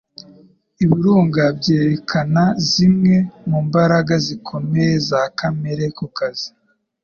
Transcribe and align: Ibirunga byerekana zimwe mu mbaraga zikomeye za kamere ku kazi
Ibirunga 0.83 1.43
byerekana 1.59 2.43
zimwe 2.71 3.15
mu 3.49 3.59
mbaraga 3.67 4.13
zikomeye 4.25 4.93
za 5.09 5.21
kamere 5.37 5.85
ku 5.97 6.05
kazi 6.17 6.49